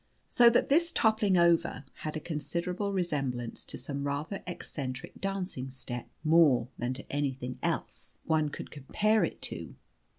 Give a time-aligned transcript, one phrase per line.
[0.27, 6.07] So that this toppling over had a considerable resemblance to some rather eccentric dancing step
[6.23, 9.75] more than to anything else one could compare it to.